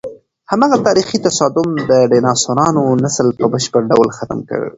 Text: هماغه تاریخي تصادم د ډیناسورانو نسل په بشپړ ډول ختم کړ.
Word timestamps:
هماغه 0.51 0.77
تاریخي 0.87 1.17
تصادم 1.27 1.67
د 1.89 1.91
ډیناسورانو 2.11 2.83
نسل 3.03 3.27
په 3.37 3.45
بشپړ 3.53 3.81
ډول 3.91 4.09
ختم 4.17 4.39
کړ. 4.49 4.61